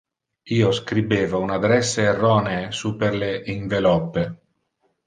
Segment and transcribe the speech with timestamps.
[0.55, 4.27] Io scribeva un adresse erronee super le inveloppe.